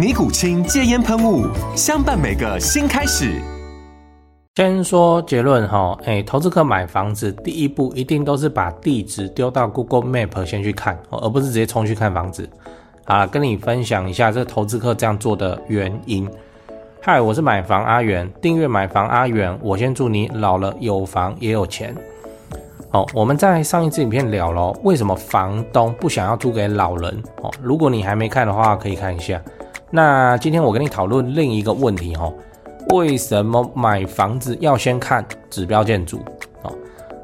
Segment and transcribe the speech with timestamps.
[0.00, 1.46] 尼古清戒烟喷雾，
[1.76, 3.38] 相伴每个新开始。
[4.54, 12.48] 先说结论哈，哎，投资客买房子第一步一定都是把地址丢到 Google Map 先去看，而不是直接冲去看房子。
[13.04, 16.26] 好了，跟你分享一下这投资客这样做的原因。
[17.02, 21.94] 嗨，我是买房阿元，订阅买房阿元，我先祝你老了有房也有钱。
[22.88, 27.52] 好，我们在上一支影片聊了为什么房东不想要租给老人哦。
[27.60, 29.38] 如果你还没看的话，可以看一下。
[29.92, 32.32] 那今天我跟你讨论另一个问题哈，
[32.90, 36.20] 为什么买房子要先看指标建筑？
[36.62, 36.72] 哦，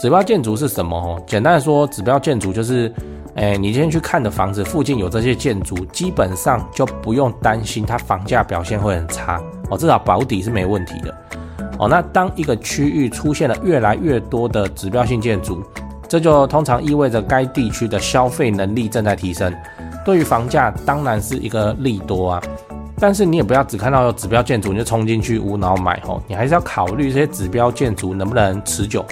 [0.00, 0.96] 指标建筑是什么？
[0.96, 2.92] 哦，简单的说，指标建筑就是，
[3.36, 11.14] 哎，你今天去看的房子附近有这些建筑，基本上就不用担心它房价表现会很差哦，至少保底是没问题的。
[11.78, 15.62] 哦，那当一个区域出现了越来越多的指标性建筑，
[16.08, 19.54] 这就通常意味着该地区的消费能力正在提升。
[20.08, 22.42] 对于房价当然是一个利多啊，
[22.98, 29.04] 但是你也不要只看到有指标建筑你就冲进去无脑买哦，你还是要考虑这些指标建筑能不能持久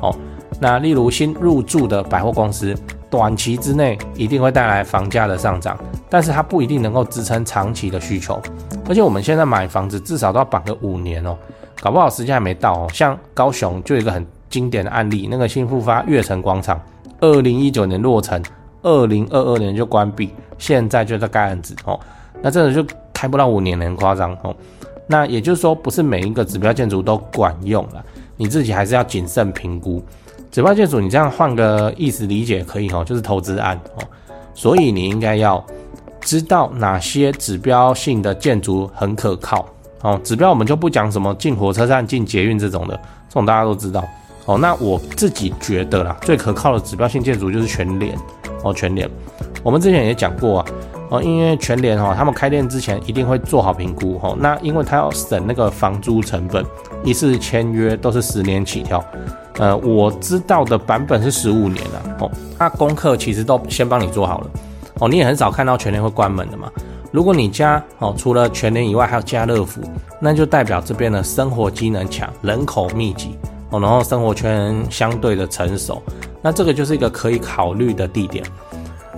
[0.00, 0.14] 哦。
[0.60, 2.72] 那例如新入驻的百货公司，
[3.10, 5.76] 短期之内一定会带来房价的上涨，
[6.08, 8.40] 但是它不一定能够支撑长期的需求。
[8.88, 11.36] 而且我们现在买房子至少都要绑个五年哦，
[11.80, 12.86] 搞不好时间还没到哦。
[12.92, 16.80] 像高雄就有一个很经典的案例，那个新复发悦城广场，
[17.18, 18.40] 二零一九年落成。
[18.84, 21.98] 二零二二年就关闭，现在就在盖案子哦，
[22.40, 24.54] 那真的就开不到五年，很夸张哦。
[25.06, 28.04] 那也就是说，不是每一个指标建筑都管用了，
[28.36, 30.02] 你自己还是要谨慎评估。
[30.50, 34.04] 指标建筑，你这样换个意思理解可以哦，就是投资案哦。
[34.54, 35.62] 所以你应该要
[36.20, 39.66] 知道哪些指标性的建筑很可靠
[40.02, 40.20] 哦。
[40.22, 42.94] 指标我们就不讲什么进火车站、进捷运这种的，
[43.28, 44.04] 这种大家都知道
[44.46, 44.56] 哦。
[44.56, 48.16] 那我自己觉得啦，最可靠的指标性建筑就是全联。
[48.64, 49.08] 哦，全联，
[49.62, 50.66] 我们之前也讲过啊，
[51.10, 56.64] 哦，因为全联哈，他们开店之前一定会做好评估哈，那因为他要省那个房租成本，
[57.04, 59.04] 一次签约都是十年起跳，
[59.58, 64.50] 呃，我知道的版本是十五年了，哦，那功课其实都先帮你做好了，
[65.00, 66.70] 哦，你也很少看到全联会关门的嘛，
[67.12, 69.82] 如果你家哦除了全联以外还有家乐福，
[70.18, 73.36] 那就代表这边的生活机能强，人口密集，
[73.68, 76.02] 哦，然后生活圈相对的成熟。
[76.44, 78.44] 那这个就是一个可以考虑的地点，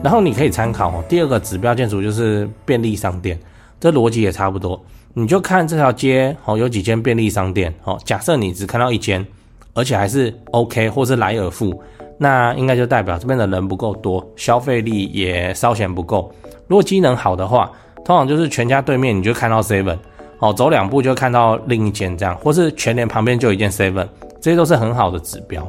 [0.00, 1.02] 然后你可以参考哦。
[1.08, 3.36] 第二个指标建筑就是便利商店，
[3.80, 4.80] 这逻辑也差不多。
[5.12, 7.98] 你就看这条街哦，有几间便利商店哦。
[8.04, 9.26] 假设你只看到一间，
[9.74, 11.82] 而且还是 OK 或是莱尔富，
[12.16, 16.32] 那应该就代表这边的人不够多，消费力也稍显不够。
[16.68, 17.68] 如果机能好的话，
[18.04, 19.98] 通常就是全家对面你就看到 Seven
[20.38, 24.06] 哦，走两步就看到另一间这样，或是全联旁边就有一间 Seven，
[24.40, 25.66] 这些都是很好的指标。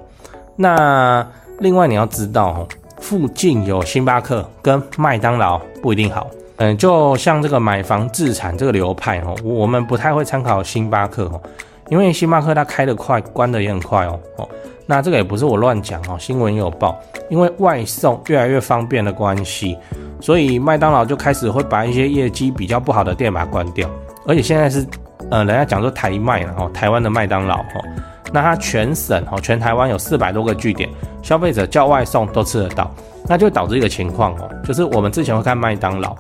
[0.56, 1.28] 那
[1.60, 2.68] 另外你要知道哦，
[3.00, 6.30] 附近有星巴克跟麦当劳不一定好。
[6.58, 11.42] 嗯，就像这个买房置产这个流派哦，我们不太会参考星巴克哦，
[11.90, 14.50] 因为星巴克它开得快，关得也很快哦哦。
[14.86, 16.98] 那这个也不是我乱讲哦，新闻有报，
[17.30, 19.78] 因为外送越来越方便的关系，
[20.22, 23.90] 所以麦当劳就开始会把一些业绩比较不好的店把它关掉，
[24.26, 24.84] 而且现在是
[25.30, 27.86] 呃，人家讲说台麦了哦，台湾的麦当劳哦。
[28.38, 30.88] 那它全省哦，全台湾有四百多个据点，
[31.24, 32.94] 消费者叫外送都吃得到，
[33.28, 36.16] 那就导致一个情况哦，就是我们之前会看麦当劳，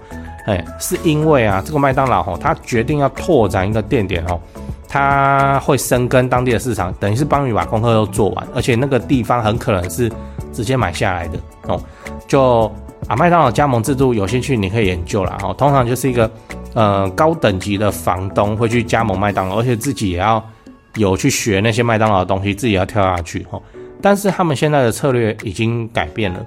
[0.47, 4.39] 哎，是因为啊，这个麦当劳哦，它决定要拓展一个店点哦，
[4.87, 10.11] 它会深耕当地的市场，等于是帮你把功课都做完，而且那个地方很可能是
[10.51, 11.37] 直接买下来的
[11.67, 11.79] 哦，
[12.27, 12.63] 就
[13.07, 16.27] 啊，麦当劳加盟制度有兴趣你可以研究啦哦，通常就是一个
[16.73, 20.43] 呃高等级的房东会去加盟麦当劳，而且自己也要。
[20.95, 23.61] 有去学那些麦当劳的东西，自己要跳下去哦。
[24.01, 26.45] 但是他们现在的策略已经改变了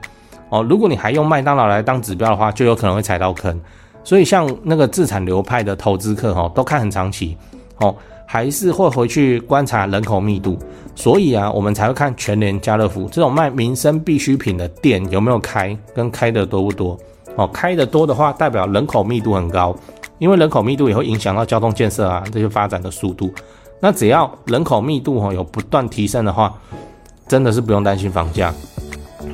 [0.49, 0.63] 哦。
[0.69, 3.61] 如果你还用麦当劳来当指标的话，就有可能会踩到坑。
[4.03, 7.37] 所以像那个自产流派的投资客哈，都看很长期
[7.79, 7.95] 哦。
[8.25, 10.57] 还是会回去观察人口密度。
[10.95, 16.97] 所以啊，我们才会看全联、家乐福这种卖民生必需品的店有没有开，跟开的多不多。
[17.35, 19.75] 哦，开的多的话，代表人口密度很高，
[20.19, 23.35] 因为人口密度也会影响到交通建设啊这些发展的速度。
[23.81, 26.53] 那只要人口密度哈有不断提升的话，
[27.27, 28.53] 真的是不用担心房价。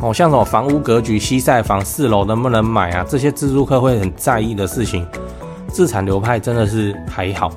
[0.01, 3.05] 哦，像什么房屋格局、西晒房四楼能不能买啊？
[3.09, 5.07] 这些自住客会很在意的事情，
[5.69, 7.51] 自产流派真的是还好。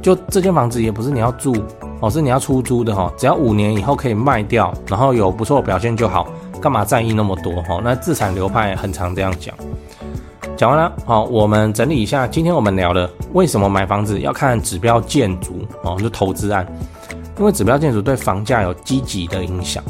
[0.00, 1.54] 就这间房子也不是你要住，
[2.00, 3.12] 哦，是你要出租的哈。
[3.16, 6.26] 只要五年以后可以卖掉，然后有不错表现就好，
[6.60, 7.80] 干嘛在意那么多哈？
[7.84, 9.54] 那自产流派很常这样讲。
[10.62, 16.64] 讲完了，好，我们整理一下，今天我们聊的为什么买房子要看指标建筑哦，就投资案，
[17.36, 19.82] 因为指标建筑对房价有积极的影响。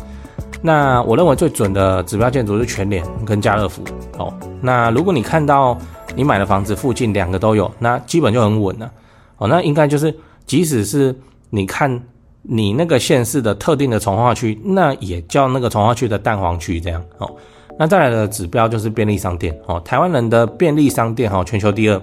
[0.62, 3.84] 那我认为最准的指标建筑是全联跟家乐福
[4.16, 4.32] 哦。
[4.62, 5.76] 那如果你看到
[6.16, 8.90] 你买的房子附近两个都有，那基本就很稳了
[9.36, 9.46] 哦。
[9.46, 11.14] 那应该就是，即使是
[11.50, 12.02] 你看
[12.40, 17.30] 你那个县市的特定的重划区，那也叫那个重划区的蛋黄区这样哦。
[17.78, 19.80] 那再来的指标就是便利商店哦。
[19.84, 22.00] 台湾人的便利商店哈，全球第二。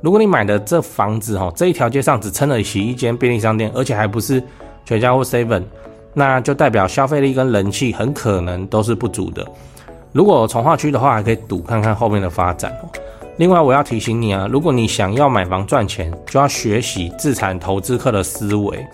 [0.00, 4.42] 如果你买的这房子哈，这一条街上只撑得起一间便利商店，而且还不是
[4.84, 5.62] 全家或 Seven。
[6.14, 9.46] 那就代表消费力跟人气很可能都是不足的。
[10.12, 12.88] 如果重划区的话，还可以赌看看后面的发展哦。
[13.36, 18.84] 另外，我要提醒你啊，如果你想要买房赚钱，就要学习自产投资客的思维。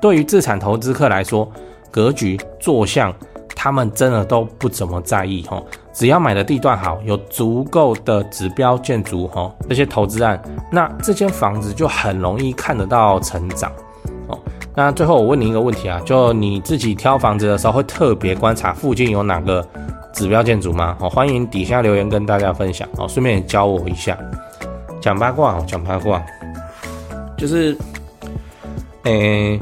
[0.00, 1.48] 对于自产投资客来说，
[1.90, 3.14] 格局、坐向，
[3.64, 5.64] 他们真的都不怎么在意哦。
[5.90, 10.38] 只要买的地段好，有足够的指标建筑哦，这些投资案，
[10.70, 13.72] 那这间房子就很容易看得到成长
[14.26, 14.38] 哦。
[14.74, 19.66] 那最后我问你一个问题啊，就你自己挑房子的时候会特别观察附近有哪个
[20.12, 20.94] 指标建筑吗？
[21.00, 24.14] 好，欢迎底下留言跟大家分享哦，顺便也教我一下。
[25.00, 26.22] 讲八卦哦，讲八卦，
[27.38, 27.74] 就是，
[29.04, 29.58] 诶、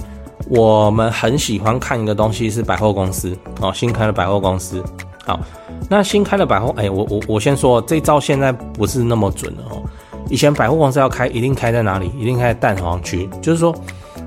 [0.49, 4.83] 我们很喜欢看一个东西是百货公司哦，新开的百货公司。
[5.25, 5.39] 好，
[5.89, 9.83] 那新开的百货，哎、我我我先说这招现在不是那么准了哦。
[10.29, 12.11] 以前百货公司要开，一定开在哪里？
[12.19, 13.75] 一定开在蛋黄区，就是说。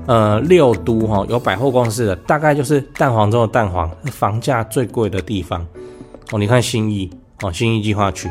[0.06, 5.66] 呃，六都哈有百货公司的，大概就是蛋黄中的蛋黄，房价最贵的地方
[6.30, 6.38] 哦。
[6.38, 7.10] 你看新义
[7.42, 8.30] 哦，新义计划区，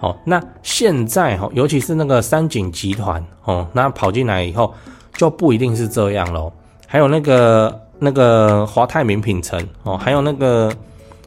[0.00, 4.74] 哦，那现在哈，尤其是那个三井集团哦，那跑进来以后
[5.12, 6.52] 就不一定是这样喽。
[6.94, 10.72] 还有那个那个华泰名品城哦，还有那个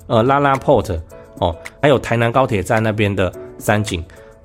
[0.08, 0.98] 呃拉拉 port
[1.40, 3.30] 哦，还有台南高铁站那边的
[3.60, 4.02] 三井，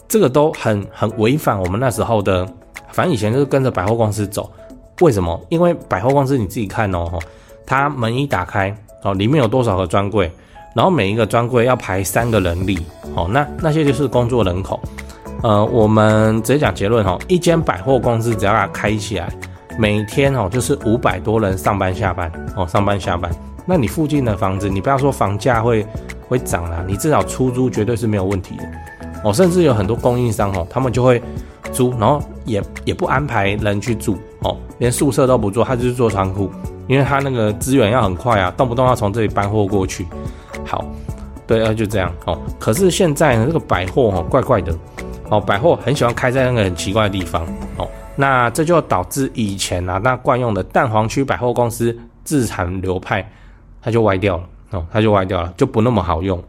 [0.09, 2.45] 这个都很很违反我们那时候的，
[2.91, 4.51] 反正以前就是跟着百货公司走。
[5.01, 5.41] 为什么？
[5.49, 7.09] 因为百货公司你自己看哦，
[7.65, 10.29] 它门一打开哦，里面有多少个专柜，
[10.75, 12.85] 然后每一个专柜要排三个人力
[13.15, 14.81] 哦，那那些就是工作人口。
[15.45, 19.33] 呃，我们直接讲结论哦，一间百货公司只要它开起来，
[19.79, 23.31] 每天哦就是五百多人上班下班哦，上班下班。
[23.65, 25.87] 那你附近的房子，你不要说房价会
[26.29, 28.65] 会涨啦，你至少出租绝对是没有问题的
[29.25, 29.33] 哦。
[29.33, 31.23] 甚至有很多供应商哦，他们就会
[31.73, 34.19] 租，然后也也不安排人去住。
[34.41, 36.51] 哦，连宿舍都不做，他就是做仓库，
[36.89, 40.07] 因为他那个资源要很快啊，动不动要从这里搬货过去。
[40.65, 40.85] 好，
[41.47, 42.37] 对啊，就这样哦。
[42.59, 44.75] 可是现在呢，这个百货哦，怪怪的
[45.29, 47.47] 哦，百货很喜欢开在那个很奇怪的地方
[47.77, 53.27] 哦，那这就导致以前啊，那惯用的蛋黄区百货公司自产流派，
[53.81, 56.43] 它就歪掉了哦，它就歪掉了，就不那么好用。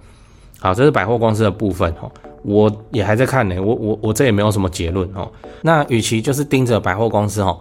[0.60, 2.12] 好，这是百货公司的部分哦。
[2.44, 5.32] 我也还在看呢，我我我这也没有什么结论哦。
[5.62, 7.58] 那与其就是盯着百货公司哦，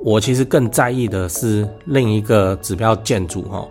[0.00, 3.68] 我其实更在意的是另一个指标建筑哦，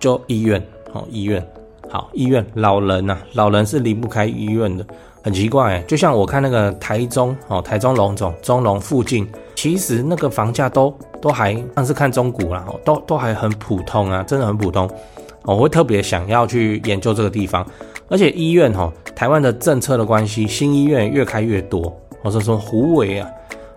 [0.00, 0.60] 就医院
[0.92, 1.44] 哦，医院
[1.88, 4.84] 好，医院老人呐，老人是离不开医院的，
[5.24, 14.86] 很奇怪，就像我看那个台中哦，台中龙总中龙附近，其实那个房价都都还，但是看中古啦，都都还很普通啊，真的很普通。
[15.44, 17.66] 我会特别想要去研究这个地方。
[18.10, 21.90] 而且医院哈，台湾的政策的关系，新医院越开越多。
[22.22, 23.30] 我说说虎尾啊，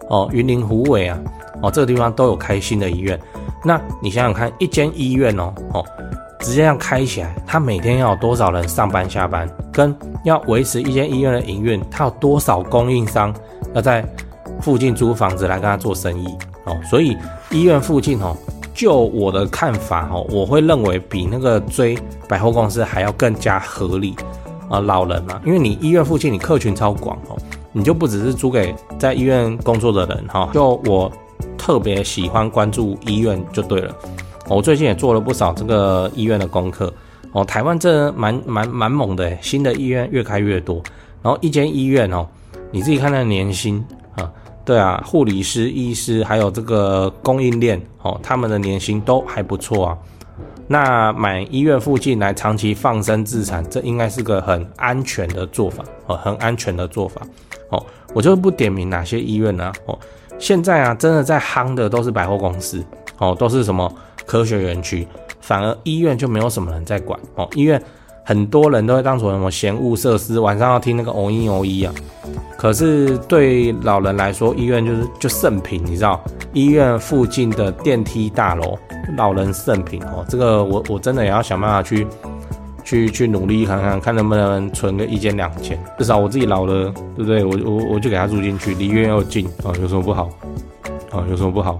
[0.09, 1.17] 哦，云林虎尾啊，
[1.61, 3.17] 哦，这个地方都有开新的医院。
[3.63, 5.85] 那你想想看，一间医院哦，哦，
[6.39, 9.49] 直接这样开起来，他每天要有多少人上班下班？
[9.71, 13.33] 跟要维持一间医院的营运，他有多少供应商
[13.73, 14.03] 要在
[14.61, 16.27] 附近租房子来跟他做生意？
[16.65, 17.17] 哦，所以
[17.51, 18.35] 医院附近哦。
[18.73, 21.97] 就我的看法哦，我会认为比那个追
[22.29, 24.15] 百货公司还要更加合理
[24.69, 27.35] 啊，老人嘛，因为你医院附近你客群超广哦，
[27.71, 31.11] 你就不只是租给在医院工作的人哈，就我
[31.57, 33.95] 特别喜欢关注医院就对了。
[34.49, 36.91] 我最近也做了不少这个医院的功课
[37.33, 40.81] 哦，台湾这蛮蛮蛮猛的，新的医院越开越多，
[41.21, 42.25] 然后一间医院哦，
[42.71, 43.83] 你自己看那个年薪
[44.15, 44.31] 啊，
[44.63, 49.97] 对啊，护理师、医师还有这个供应链哦，他们的年薪都还不错啊。
[50.69, 57.21] 那买医院附近来长期放生自产，这应该是个很安全的做法哦，很安全的做法
[57.69, 57.85] 哦。
[58.13, 59.71] 我就不点名哪些医院呢？
[59.85, 59.97] 哦，
[60.39, 62.83] 现在啊，真的在夯的都是百货公司
[63.17, 63.93] 哦，都是什么
[64.27, 65.07] 科学园区，
[65.41, 67.81] 反而医院就没有什么人在管哦，医院。
[68.23, 71.93] 很多人都会当做什么嫌恶设施，晚上要听那个哦一哦一啊。
[72.57, 76.21] 可是对老人来说，医院就是就圣品，你知道？
[76.51, 78.77] 医院附近的电梯大楼，
[79.15, 80.25] 老人圣品哦。
[80.27, 82.05] 这个我我真的也要想办法去
[82.83, 87.45] 去去努力看看，看能不能存个一间两间，至少我自己老了，对不对？
[87.45, 90.29] 我我我就给他住进去，离医院又近啊，有什么不好？
[91.11, 91.79] 啊，有什么不好？